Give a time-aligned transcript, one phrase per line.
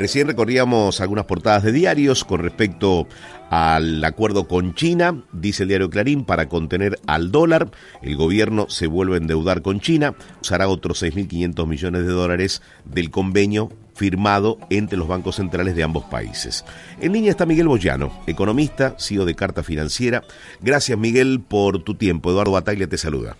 [0.00, 3.06] Recién recorríamos algunas portadas de diarios con respecto
[3.50, 7.70] al acuerdo con China, dice el diario Clarín, para contener al dólar.
[8.00, 13.10] El gobierno se vuelve a endeudar con China, usará otros 6.500 millones de dólares del
[13.10, 16.64] convenio firmado entre los bancos centrales de ambos países.
[17.02, 20.24] En línea está Miguel Boyano, economista, CEO de Carta Financiera.
[20.62, 22.30] Gracias Miguel por tu tiempo.
[22.30, 23.36] Eduardo Bataglia te saluda.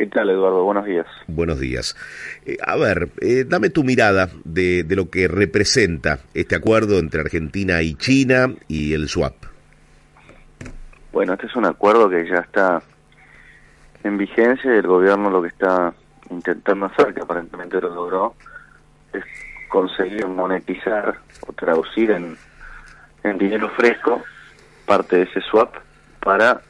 [0.00, 0.64] ¿Qué tal, Eduardo?
[0.64, 1.06] Buenos días.
[1.26, 1.94] Buenos días.
[2.46, 7.20] Eh, a ver, eh, dame tu mirada de, de, lo que representa este acuerdo entre
[7.20, 9.34] Argentina y China y el swap.
[11.12, 12.82] Bueno, este es un acuerdo que ya está
[14.02, 15.92] en vigencia y el gobierno lo que está
[16.30, 18.34] intentando hacer, que aparentemente lo logró,
[19.12, 19.24] es
[19.68, 22.38] conseguir monetizar o traducir en,
[23.22, 24.22] en dinero fresco
[24.86, 25.74] parte de ese swap
[26.20, 26.62] para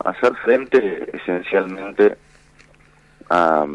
[0.00, 2.25] hacer frente esencialmente
[3.28, 3.66] a,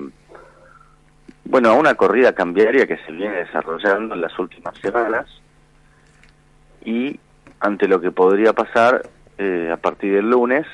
[1.45, 5.27] bueno, a una corrida cambiaria que se viene desarrollando en las últimas semanas
[6.83, 7.19] y
[7.59, 10.65] ante lo que podría pasar eh, a partir del lunes,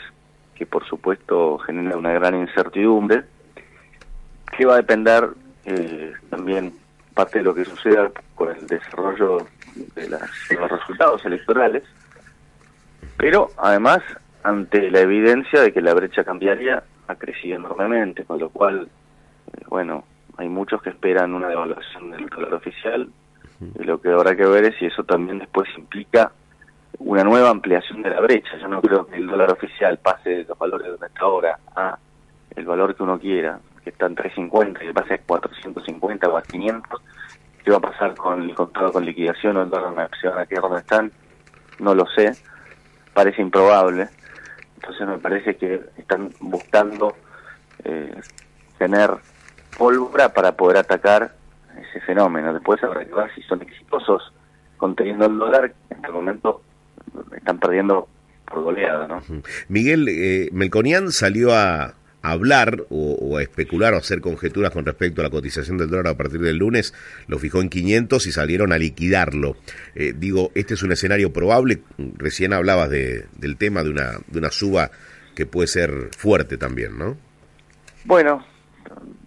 [0.56, 3.24] que por supuesto genera una gran incertidumbre,
[4.56, 5.30] que va a depender
[5.66, 6.74] eh, también
[7.14, 9.48] parte de lo que suceda con el desarrollo
[9.96, 11.84] de, las, de los resultados electorales,
[13.18, 14.02] pero además
[14.44, 18.88] ante la evidencia de que la brecha cambiaria ha crecido enormemente, con lo cual,
[19.54, 20.04] eh, bueno,
[20.38, 23.10] hay muchos que esperan una devaluación del dólar oficial,
[23.60, 26.32] y lo que habrá que ver es si eso también después implica
[27.00, 28.58] una nueva ampliación de la brecha.
[28.60, 31.98] Yo no creo que el dólar oficial pase de los valores de esta hora a
[32.56, 36.42] el valor que uno quiera, que está en 350, que pase a 450 o a
[36.42, 37.02] 500.
[37.64, 40.46] ¿Qué va a pasar con el contado con liquidación o el dólar se van a
[40.46, 41.12] quedar donde están?
[41.80, 42.32] No lo sé.
[43.14, 44.08] Parece improbable.
[44.78, 47.16] Entonces me parece que están buscando
[47.84, 48.16] eh,
[48.78, 49.12] tener
[49.78, 51.34] pólvora para poder atacar
[51.90, 52.54] ese fenómeno.
[52.54, 54.34] Después habrá que ver si son exitosos
[54.78, 55.74] conteniendo el dólar.
[55.90, 56.62] En este momento
[57.36, 58.08] están perdiendo
[58.46, 59.22] por goleada, ¿no?
[59.68, 65.22] Miguel, eh, Melconian salió a, hablar o, o, a especular o hacer conjeturas con respecto
[65.22, 66.94] a la cotización del dólar a partir del lunes,
[67.28, 69.56] lo fijó en 500 y salieron a liquidarlo.
[69.96, 71.82] Eh, digo, este es un escenario probable,
[72.18, 74.92] recién hablabas de, del tema de una, de una suba
[75.36, 77.16] que puede ser fuerte también, ¿no?
[78.06, 78.44] Bueno,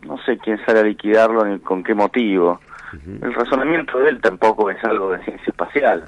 [0.07, 2.61] no sé quién sale a liquidarlo ni con qué motivo.
[2.93, 3.25] Uh -huh.
[3.27, 6.05] El razonamiento de él tampoco es algo de ciencia espacial.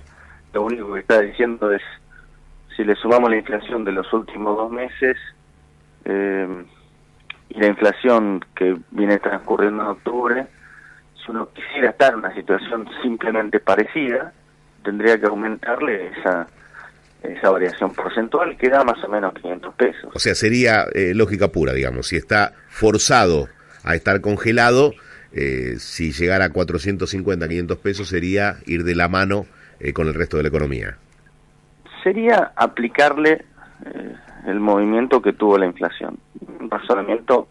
[0.52, 1.82] Lo único que está diciendo es,
[2.76, 5.16] si le sumamos la inflación de los últimos dos meses,
[6.04, 6.64] eh,
[7.50, 10.46] y la inflación que viene transcurriendo en octubre,
[11.14, 14.32] si uno quisiera estar en una situación simplemente parecida,
[14.82, 16.46] tendría que aumentarle esa
[17.22, 20.10] esa variación porcentual que da más o menos 500 pesos.
[20.14, 23.48] O sea, sería eh, lógica pura, digamos, si está forzado
[23.84, 24.92] a estar congelado,
[25.32, 29.46] eh, si llegara a 450, 500 pesos sería ir de la mano
[29.80, 30.96] eh, con el resto de la economía.
[32.02, 33.44] Sería aplicarle
[34.46, 36.18] el movimiento que tuvo la inflación.
[36.60, 37.48] Un razonamiento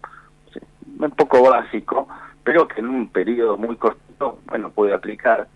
[1.00, 2.08] un poco básico,
[2.44, 5.48] pero que en un periodo muy corto, bueno, puede aplicar,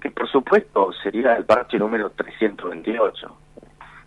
[0.00, 3.36] que por supuesto sería el parche número 328,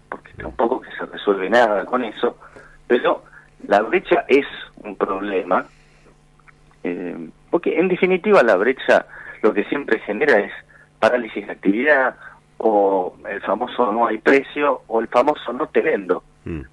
[0.09, 2.37] porque tampoco que se resuelve nada con eso,
[2.85, 3.23] pero
[3.67, 4.45] la brecha es
[4.83, 5.65] un problema,
[6.83, 9.05] eh, porque en definitiva la brecha
[9.41, 10.51] lo que siempre genera es
[10.99, 12.15] parálisis de actividad,
[12.59, 16.23] o el famoso no hay precio, o el famoso no te vendo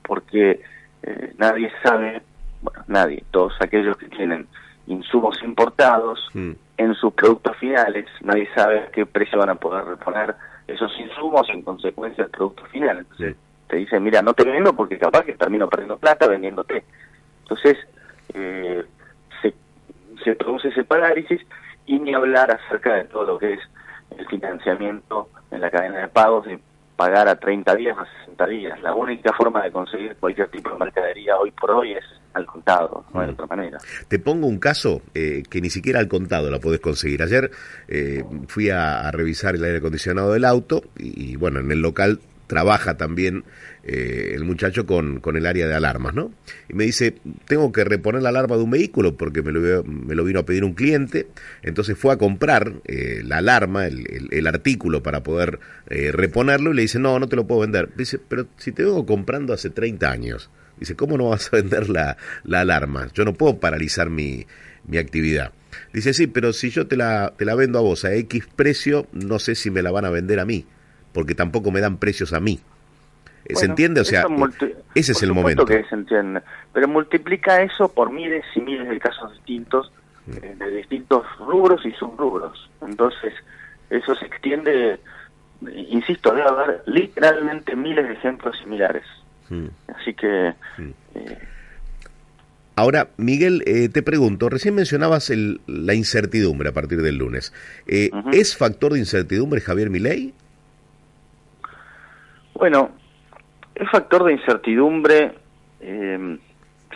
[0.03, 0.61] porque
[1.03, 2.23] eh, nadie sabe,
[2.63, 4.47] bueno, nadie, todos aquellos que tienen
[4.87, 6.53] insumos importados mm.
[6.79, 10.35] en sus productos finales, nadie sabe a qué precio van a poder reponer
[10.67, 12.99] esos insumos en consecuencia del producto final.
[12.99, 13.69] Entonces mm.
[13.69, 16.85] te dicen, mira, no te vendo porque capaz que termino perdiendo plata vendiéndote.
[17.43, 17.77] Entonces
[18.35, 18.85] eh,
[19.43, 19.55] se,
[20.23, 21.41] se produce ese parálisis
[21.87, 23.61] y ni hablar acerca de todo lo que es
[24.17, 26.59] el financiamiento en la cadena de pagos y
[26.97, 28.83] pagar a 30 días, a 60 días.
[28.83, 32.05] La única forma de conseguir cualquier tipo de mercadería hoy por hoy es
[32.35, 33.79] al contado, no de otra manera.
[34.09, 37.23] Te pongo un caso eh, que ni siquiera al contado la podés conseguir.
[37.23, 37.51] Ayer
[37.89, 41.81] eh, fui a, a, revisar el aire acondicionado del auto y, y, bueno, en el
[41.81, 43.45] local trabaja también
[43.83, 46.33] eh, el muchacho con, con, el área de alarmas, ¿no?
[46.69, 50.15] Y me dice, tengo que reponer la alarma de un vehículo porque me lo, me
[50.15, 51.29] lo vino a pedir un cliente,
[51.63, 55.59] entonces fue a comprar eh, la alarma, el, el, artículo para poder
[55.89, 57.91] eh, reponerlo y le dice, no, no te lo puedo vender.
[57.97, 61.91] Dice, pero si te vengo comprando hace 30 años, dice, ¿cómo no vas a vender
[61.91, 63.09] la, la alarma?
[63.13, 64.47] Yo no puedo paralizar mi,
[64.87, 65.53] mi actividad.
[65.93, 69.07] Dice, sí, pero si yo te la, te la vendo a vos a X precio,
[69.13, 70.67] no sé si me la van a vender a mí,
[71.15, 72.61] porque tampoco me dan precios a mí.
[73.49, 74.01] ¿Se entiende?
[74.01, 74.27] O sea,
[74.95, 75.65] ese es el momento.
[75.65, 76.43] que se entiende.
[76.73, 79.93] Pero multiplica eso por miles y miles de casos distintos,
[80.27, 80.37] mm.
[80.43, 82.71] eh, de distintos rubros y subrubros.
[82.83, 83.33] Entonces,
[83.91, 84.99] eso se extiende,
[85.91, 89.05] insisto, debe haber literalmente miles de ejemplos similares.
[89.49, 89.67] Mm.
[89.95, 90.55] Así que...
[90.79, 90.91] Mm.
[91.15, 91.39] Eh,
[92.77, 97.53] Ahora, Miguel, eh, te pregunto, recién mencionabas el, la incertidumbre a partir del lunes.
[97.87, 100.35] Eh, ¿Es factor de incertidumbre Javier Milei?
[102.65, 102.93] Bueno,
[103.75, 105.35] es factor de incertidumbre
[105.81, 106.39] eh,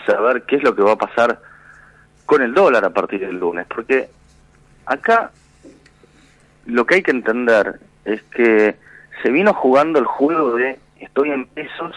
[0.07, 1.43] saber qué es lo que va a pasar
[2.25, 4.09] con el dólar a partir del lunes, porque
[4.87, 5.31] acá
[6.65, 8.77] lo que hay que entender es que
[9.23, 11.95] se vino jugando el juego de estoy en pesos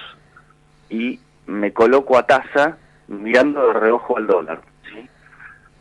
[0.89, 2.77] y me coloco a tasa
[3.07, 4.59] mirando de reojo al dólar.
[4.91, 5.07] ¿sí?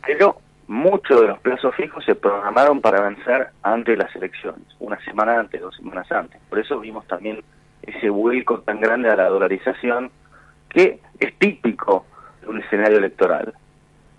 [0.07, 4.97] Pero muchos de los plazos fijos se programaron para vencer antes de las elecciones, una
[5.03, 6.39] semana antes, dos semanas antes.
[6.47, 7.43] Por eso vimos también
[7.83, 10.11] ese vuelco tan grande a la dolarización
[10.69, 12.05] que es típico
[12.41, 13.53] de un escenario electoral.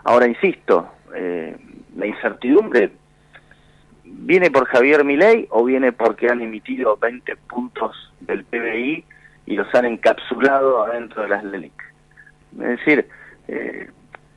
[0.04, 1.56] Ahora, insisto, eh,
[1.96, 2.92] la incertidumbre
[4.04, 9.04] viene por Javier Milei o viene porque han emitido 20 puntos del PBI
[9.46, 11.72] y los han encapsulado adentro de las LELIC.
[12.60, 13.08] Es decir,
[13.48, 13.90] eh,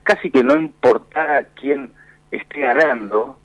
[0.03, 1.91] casi que no importa quién
[2.31, 3.39] esté ganando,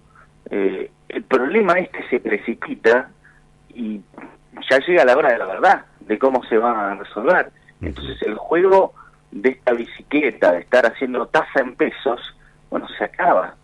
[0.50, 3.10] eh, el problema este se precipita
[3.74, 4.00] y
[4.68, 7.50] ya llega la hora de la verdad, de cómo se va a resolver.
[7.80, 8.94] Entonces el juego
[9.30, 12.20] de esta bicicleta, de estar haciendo tasa en pesos,
[12.68, 13.54] bueno, se acaba.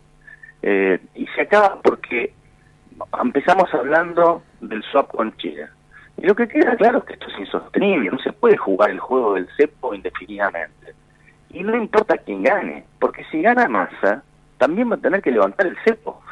[0.62, 2.32] Eh, y se acaba porque
[3.22, 5.70] empezamos hablando del swap con China.
[6.16, 9.00] Y lo que queda claro es que esto es insostenible, no se puede jugar el
[9.00, 10.94] juego del cepo indefinidamente.
[11.50, 14.22] Y no importa quién gane, porque si gana Massa,
[14.58, 16.22] también va a tener que levantar el cepo.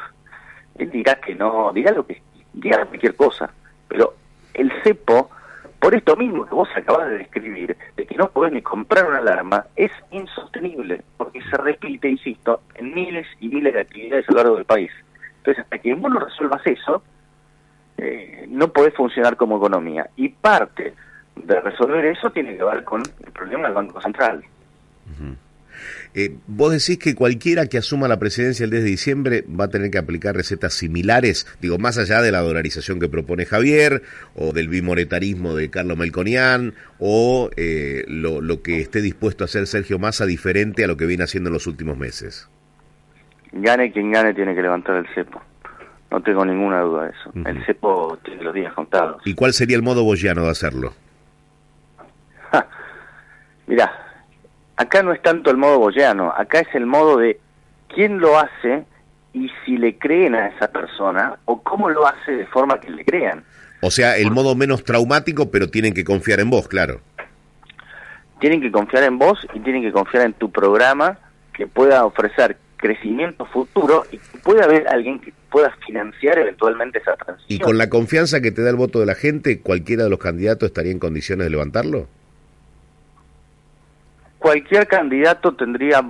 [0.77, 2.21] Él dirá que no, dirá lo que
[2.53, 3.49] dirá cualquier cosa,
[3.87, 4.15] pero
[4.55, 5.29] el cepo,
[5.79, 9.19] por esto mismo que vos acabas de describir, de que no podés ni comprar una
[9.19, 14.37] alarma, es insostenible, porque se repite, insisto, en miles y miles de actividades a lo
[14.37, 14.91] largo del país.
[15.37, 17.03] Entonces, hasta que vos no resuelvas eso,
[17.97, 20.09] eh, no podés funcionar como economía.
[20.15, 20.93] Y parte
[21.35, 24.43] de resolver eso tiene que ver con el problema del Banco Central.
[26.13, 29.69] Eh, vos decís que cualquiera que asuma la presidencia el 10 de diciembre va a
[29.69, 34.03] tener que aplicar recetas similares, digo, más allá de la dolarización que propone Javier,
[34.35, 39.67] o del bimonetarismo de Carlos Melconian, o eh, lo, lo, que esté dispuesto a hacer
[39.67, 42.49] Sergio Massa diferente a lo que viene haciendo en los últimos meses.
[43.51, 45.41] Gane quien gane tiene que levantar el cepo.
[46.11, 47.31] No tengo ninguna duda de eso.
[47.45, 49.21] El cepo tiene los días contados.
[49.25, 50.93] ¿Y cuál sería el modo boyano de hacerlo?
[53.67, 53.91] Mirá,
[54.75, 57.39] acá no es tanto el modo boyano, acá es el modo de
[57.93, 58.85] quién lo hace
[59.33, 63.03] y si le creen a esa persona o cómo lo hace de forma que le
[63.03, 63.43] crean.
[63.81, 67.01] O sea, el modo menos traumático, pero tienen que confiar en vos, claro.
[68.39, 71.19] Tienen que confiar en vos y tienen que confiar en tu programa
[71.53, 77.15] que pueda ofrecer crecimiento futuro y que pueda haber alguien que pueda financiar eventualmente esa
[77.15, 77.47] transición.
[77.47, 80.19] ¿Y con la confianza que te da el voto de la gente, cualquiera de los
[80.19, 82.07] candidatos estaría en condiciones de levantarlo?
[84.45, 86.03] Cualquier candidato tendría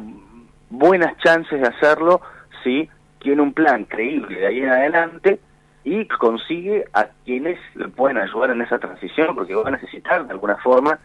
[0.69, 2.19] buenas chances de hacerlo
[2.65, 2.89] si
[3.19, 5.39] tiene un plan creíble de ahí en adelante
[5.85, 10.33] y consigue a quienes le pueden ayudar en esa transición, porque va a necesitar de
[10.33, 10.99] alguna forma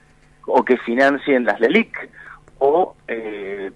[0.45, 2.11] o que financien las LELIC
[2.59, 3.71] o eh,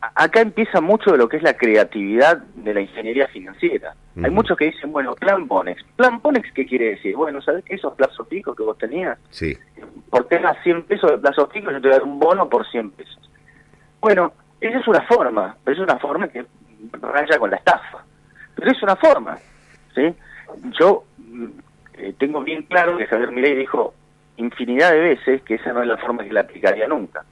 [0.00, 3.94] acá empieza mucho de lo que es la creatividad de la ingeniería financiera.
[4.22, 5.82] Hay muchos que dicen, bueno, plan Ponex.
[5.96, 7.16] ¿Plan Ponex qué quiere decir?
[7.16, 7.76] Bueno, ¿sabes qué?
[7.76, 9.18] Esos plazos fijos que vos tenías.
[9.30, 9.56] Sí.
[10.10, 12.68] Por tener 100 pesos de plazo fijo, yo te voy a dar un bono por
[12.68, 13.30] 100 pesos.
[14.00, 16.44] Bueno, esa es una forma, pero es una forma que
[17.00, 18.04] raya con la estafa.
[18.56, 19.38] Pero es una forma,
[19.94, 20.14] ¿sí?
[20.78, 21.04] Yo
[21.96, 23.94] eh, tengo bien claro que Javier Milei dijo
[24.36, 27.24] infinidad de veces que esa no es la forma que la aplicaría nunca.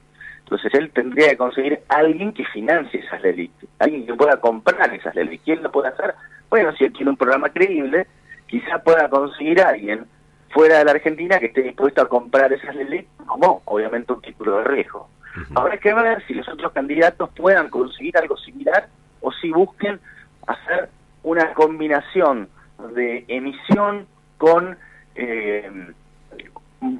[0.49, 5.13] Entonces él tendría que conseguir alguien que financie esas LELIC, alguien que pueda comprar esas
[5.13, 5.43] LELIC.
[5.43, 6.15] ¿Quién lo puede hacer?
[6.49, 8.07] Bueno, si él tiene un programa creíble,
[8.47, 10.07] quizá pueda conseguir a alguien
[10.49, 14.57] fuera de la Argentina que esté dispuesto a comprar esas LELIC como obviamente un título
[14.57, 15.07] de riesgo.
[15.53, 18.87] Ahora hay que ver si los otros candidatos puedan conseguir algo similar
[19.21, 19.99] o si busquen
[20.47, 20.89] hacer
[21.21, 22.49] una combinación
[22.95, 24.07] de emisión
[24.39, 24.79] con
[25.13, 25.69] eh,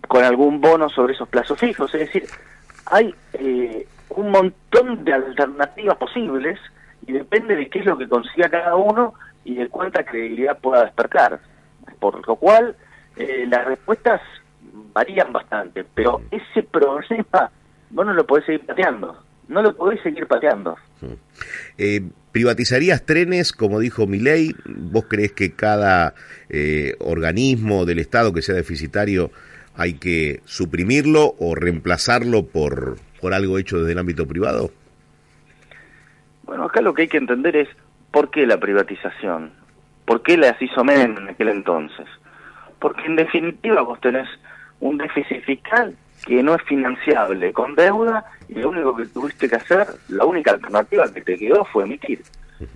[0.07, 1.91] con algún bono sobre esos plazos fijos.
[1.95, 2.25] Es decir,
[2.89, 6.59] hay eh, un montón de alternativas posibles
[7.05, 10.85] y depende de qué es lo que consiga cada uno y de cuánta credibilidad pueda
[10.85, 11.39] despertar.
[11.99, 12.75] Por lo cual,
[13.15, 14.21] eh, las respuestas
[14.93, 17.51] varían bastante, pero ese problema
[17.89, 19.17] vos no lo podés seguir pateando,
[19.47, 20.77] no lo podés seguir pateando.
[21.77, 24.55] Eh, ¿Privatizarías trenes, como dijo Milei?
[24.65, 26.13] ¿Vos crees que cada
[26.49, 29.31] eh, organismo del Estado que sea deficitario
[29.75, 34.71] hay que suprimirlo o reemplazarlo por, por algo hecho desde el ámbito privado?
[36.43, 37.69] Bueno, acá lo que hay que entender es
[38.11, 39.51] por qué la privatización,
[40.05, 42.07] por qué las hizo Menem en aquel entonces.
[42.79, 44.27] Porque en definitiva vos tenés
[44.79, 45.95] un déficit fiscal
[46.25, 50.51] que no es financiable con deuda y lo único que tuviste que hacer, la única
[50.51, 52.21] alternativa que te quedó fue emitir.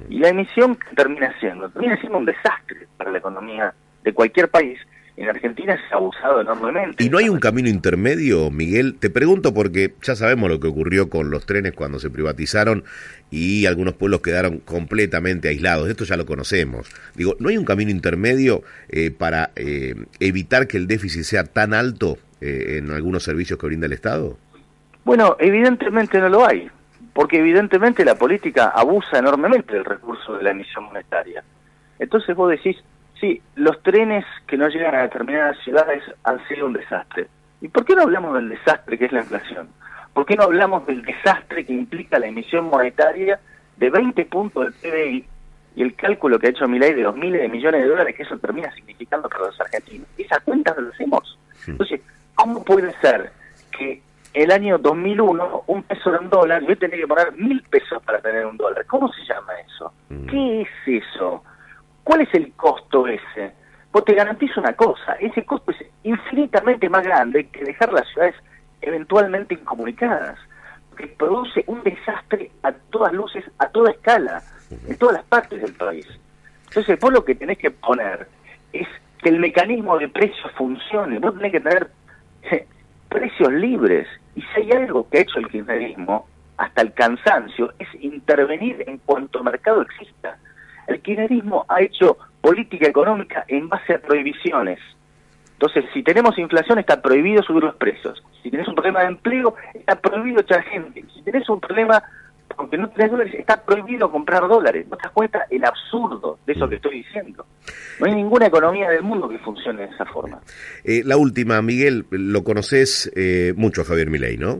[0.10, 3.74] Y la emisión que termina siendo, termina siendo un desastre para la economía
[4.04, 4.80] de cualquier país
[5.16, 7.04] en Argentina se ha abusado enormemente.
[7.04, 8.96] ¿Y no hay un camino intermedio, Miguel?
[9.00, 12.84] Te pregunto porque ya sabemos lo que ocurrió con los trenes cuando se privatizaron
[13.30, 15.90] y algunos pueblos quedaron completamente aislados.
[15.90, 16.90] Esto ya lo conocemos.
[17.16, 21.74] Digo, ¿no hay un camino intermedio eh, para eh, evitar que el déficit sea tan
[21.74, 24.38] alto eh, en algunos servicios que brinda el Estado?
[25.06, 26.70] Bueno, evidentemente no lo hay,
[27.14, 31.44] porque evidentemente la política abusa enormemente del recurso de la emisión monetaria.
[32.00, 32.78] Entonces vos decís,
[33.24, 37.28] Sí, los trenes que no llegan a determinadas ciudades han sido un desastre.
[37.62, 39.70] ¿Y por qué no hablamos del desastre que es la inflación?
[40.14, 43.40] ¿Por qué no hablamos del desastre que implica la emisión monetaria
[43.78, 45.26] de 20 puntos del PBI
[45.78, 48.24] y el cálculo que ha hecho Milei de los miles de millones de dólares que
[48.24, 50.10] eso termina significando para los argentinos?
[50.18, 51.40] Esas cuentas lo hacemos.
[51.66, 52.02] Entonces,
[52.36, 53.32] ¿cómo puede ser
[53.72, 54.02] que
[54.34, 58.04] el año 2001 un peso era un dólar y hoy tenía que poner mil pesos
[58.04, 58.86] para tener un dólar?
[58.86, 59.94] ¿Cómo se llama eso?
[60.10, 60.26] Mm.
[60.26, 61.42] ¿Qué es eso?
[62.04, 63.54] ¿Cuál es el costo ese?
[63.92, 68.36] Pues te garantizo una cosa, ese costo es infinitamente más grande que dejar las ciudades
[68.82, 70.38] eventualmente incomunicadas,
[70.98, 74.42] que produce un desastre a todas luces, a toda escala,
[74.88, 76.08] en todas las partes del país.
[76.68, 78.28] Entonces, vos lo que tenés que poner
[78.74, 78.88] es
[79.20, 81.90] que el mecanismo de precios funcione, vos tenés que tener
[83.10, 87.88] precios libres, y si hay algo que ha hecho el kirchnerismo, hasta el cansancio, es
[88.02, 90.38] intervenir en cuanto mercado exista.
[90.88, 94.80] El kirchnerismo ha hecho política económica en base a prohibiciones.
[95.54, 98.22] Entonces, si tenemos inflación, está prohibido subir los precios.
[98.42, 101.06] Si tenés un problema de empleo, está prohibido echar gente.
[101.14, 102.04] Si tenés un problema,
[102.58, 104.86] aunque no tenés dólares, está prohibido comprar dólares.
[104.90, 107.46] ¿No te das cuenta el absurdo de eso que estoy diciendo?
[108.00, 110.42] No hay ninguna economía del mundo que funcione de esa forma.
[110.84, 114.60] Eh, la última, Miguel, lo conoces eh, mucho Javier Milei, ¿no?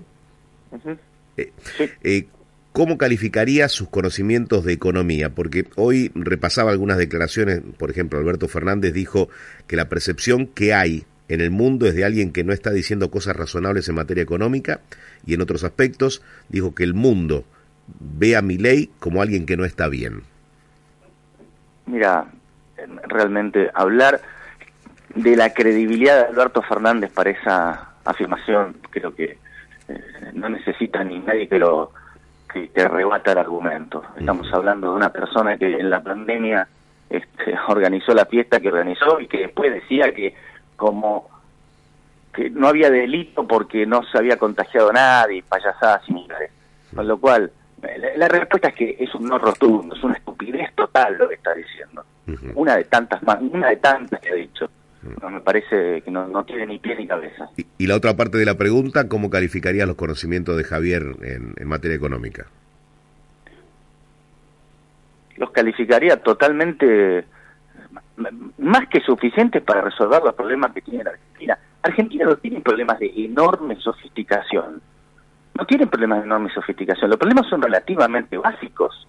[1.36, 2.30] Eh, sí.
[2.74, 5.30] ¿Cómo calificaría sus conocimientos de economía?
[5.30, 9.30] Porque hoy repasaba algunas declaraciones, por ejemplo, Alberto Fernández dijo
[9.68, 13.12] que la percepción que hay en el mundo es de alguien que no está diciendo
[13.12, 14.80] cosas razonables en materia económica
[15.24, 17.46] y en otros aspectos dijo que el mundo
[18.00, 20.24] ve a mi ley como alguien que no está bien.
[21.86, 22.26] Mira,
[23.08, 24.20] realmente hablar
[25.14, 29.38] de la credibilidad de Alberto Fernández para esa afirmación creo que
[29.90, 30.02] eh,
[30.34, 31.92] no necesita ni nadie que lo
[32.54, 34.04] que, que rebata el argumento.
[34.18, 36.68] Estamos hablando de una persona que en la pandemia
[37.10, 40.34] este, organizó la fiesta que organizó y que después decía que
[40.76, 41.30] como
[42.34, 46.52] que no había delito porque no se había contagiado nadie, payasadas similares.
[46.94, 47.52] Con lo cual,
[48.16, 51.54] la, respuesta es que es un no rotundo, es una estupidez total lo que está
[51.54, 52.04] diciendo.
[52.56, 54.70] Una de tantas más, una de tantas que ha dicho
[55.22, 57.50] no me parece que no, tiene ni pie ni cabeza.
[57.78, 61.96] Y, la otra parte de la pregunta, ¿cómo calificaría los conocimientos de Javier en, materia
[61.96, 62.48] económica?
[65.38, 67.26] Los calificaría totalmente
[68.58, 71.58] más que suficientes para resolver los problemas que tiene la Argentina.
[71.82, 74.82] Argentina no tiene problemas de enorme sofisticación.
[75.58, 77.10] No tiene problemas de enorme sofisticación.
[77.10, 79.08] Los problemas son relativamente básicos.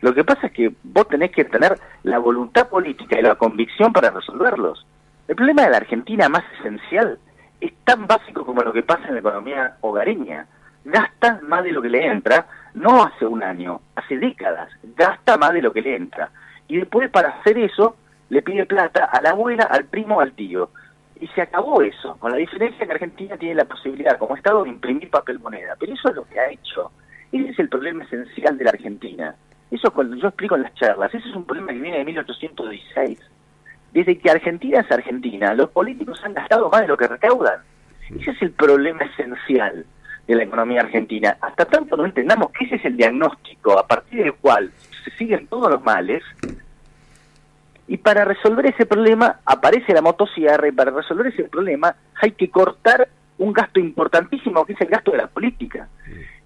[0.00, 3.92] Lo que pasa es que vos tenés que tener la voluntad política y la convicción
[3.92, 4.86] para resolverlos.
[5.28, 7.18] El problema de la Argentina más esencial
[7.60, 10.46] es tan básico como lo que pasa en la economía hogareña.
[10.86, 15.52] Gasta más de lo que le entra, no hace un año, hace décadas, gasta más
[15.52, 16.30] de lo que le entra.
[16.66, 17.96] Y después para hacer eso
[18.30, 20.70] le pide plata a la abuela, al primo, al tío.
[21.20, 24.70] Y se acabó eso, con la diferencia que Argentina tiene la posibilidad como Estado de
[24.70, 25.76] imprimir papel moneda.
[25.78, 26.90] Pero eso es lo que ha hecho.
[27.32, 29.34] Ese es el problema esencial de la Argentina.
[29.70, 33.18] Eso cuando yo explico en las charlas, ese es un problema que viene de 1816
[33.92, 37.60] desde que Argentina es Argentina, los políticos han gastado más de lo que recaudan.
[38.18, 39.84] Ese es el problema esencial
[40.26, 41.36] de la economía argentina.
[41.40, 44.70] Hasta tanto no entendamos que ese es el diagnóstico a partir del cual
[45.04, 46.22] se siguen todos los males,
[47.88, 52.50] y para resolver ese problema aparece la motosierra y para resolver ese problema hay que
[52.50, 55.88] cortar un gasto importantísimo que es el gasto de la política.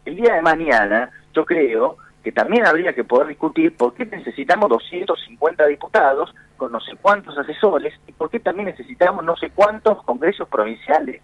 [0.04, 4.68] El día de mañana yo creo que también habría que poder discutir por qué necesitamos
[4.70, 10.02] 250 diputados con no sé cuántos asesores y por qué también necesitamos no sé cuántos
[10.04, 11.20] congresos provinciales.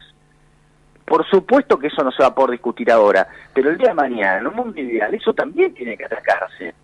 [1.09, 3.95] Por supuesto que eso no se va a poder discutir ahora, pero el día de
[3.95, 6.75] mañana, en un mundo ideal, eso también tiene que atacarse.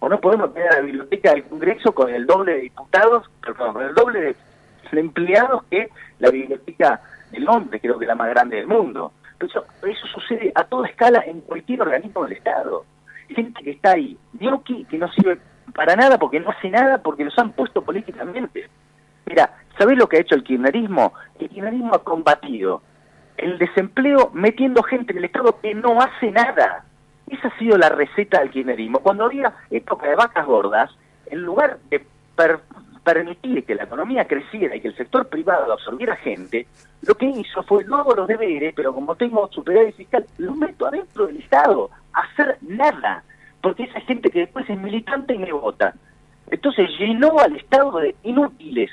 [0.00, 3.82] O no podemos tener la biblioteca del Congreso con el doble de diputados, perdón, con
[3.84, 4.36] el doble de,
[4.92, 7.00] empleados que la biblioteca
[7.30, 9.12] de Londres, creo que es la más grande del mundo.
[9.38, 12.84] Pero eso, sucede a toda escala en cualquier organismo del Estado.
[13.34, 15.38] Gente que está ahí, gnocchi, que no sirve
[15.74, 18.68] para nada porque no hace nada porque los han puesto políticamente.
[19.26, 21.12] Mira, ¿sabés lo que ha hecho el kirchnerismo?
[21.38, 22.82] El kirchnerismo ha combatido
[23.36, 26.84] el desempleo metiendo gente en el Estado que no hace nada.
[27.28, 29.00] Esa ha sido la receta del kirchnerismo.
[29.00, 30.90] Cuando había época de vacas gordas,
[31.26, 32.04] en lugar de
[33.12, 36.66] permitir que la economía creciera y que el sector privado absorbiera gente,
[37.02, 40.86] lo que hizo fue, no hago los deberes, pero como tengo superávit fiscal, lo meto
[40.86, 43.22] adentro del Estado, a hacer nada,
[43.60, 45.94] porque esa gente que después es militante y me vota.
[46.50, 48.90] Entonces llenó al Estado de inútiles.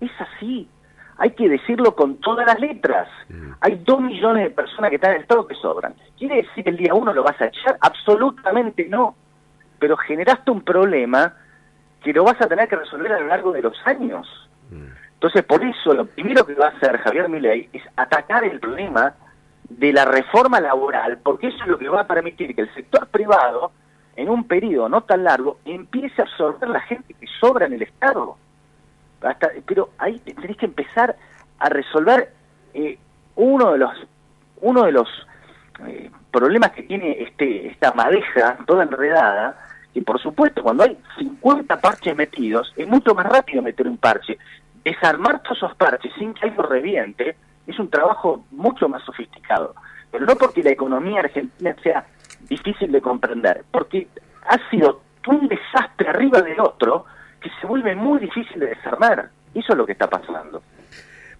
[0.00, 0.68] Es así
[1.20, 3.06] hay que decirlo con todas las letras.
[3.28, 3.52] Mm.
[3.60, 5.94] Hay dos millones de personas que están en el Estado que sobran.
[6.18, 7.76] ¿Quiere decir que el día uno lo vas a echar?
[7.78, 9.14] Absolutamente no.
[9.78, 11.34] Pero generaste un problema
[12.02, 14.26] que lo vas a tener que resolver a lo largo de los años.
[15.14, 19.14] Entonces, por eso, lo primero que va a hacer Javier Milei es atacar el problema
[19.68, 23.06] de la reforma laboral, porque eso es lo que va a permitir que el sector
[23.08, 23.72] privado,
[24.16, 27.82] en un periodo no tan largo, empiece a absorber la gente que sobra en el
[27.82, 28.36] Estado
[29.66, 31.16] pero ahí tenés que empezar
[31.58, 32.32] a resolver
[32.74, 32.98] eh,
[33.36, 33.92] uno de los
[34.62, 35.08] uno de los
[35.86, 39.58] eh, problemas que tiene este esta madeja toda enredada
[39.92, 44.38] que por supuesto cuando hay 50 parches metidos es mucho más rápido meter un parche
[44.84, 49.74] desarmar todos esos parches sin que algo reviente es un trabajo mucho más sofisticado
[50.10, 52.06] pero no porque la economía argentina sea
[52.48, 54.08] difícil de comprender porque
[54.46, 57.04] ha sido un desastre arriba del otro
[57.40, 59.30] que se vuelve muy difícil de desarmar.
[59.54, 60.62] Eso es lo que está pasando.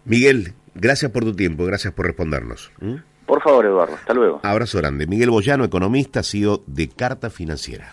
[0.05, 2.73] Miguel, gracias por tu tiempo, gracias por respondernos.
[2.81, 2.97] ¿Mm?
[3.27, 4.41] Por favor, Eduardo, hasta luego.
[4.43, 5.07] Abrazo grande.
[5.07, 7.93] Miguel Boyano, economista, CEO de Carta Financiera.